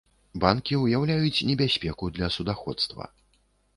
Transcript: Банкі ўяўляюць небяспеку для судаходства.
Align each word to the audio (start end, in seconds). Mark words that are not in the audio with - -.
Банкі 0.43 0.79
ўяўляюць 0.83 1.45
небяспеку 1.51 2.11
для 2.17 2.31
судаходства. 2.37 3.03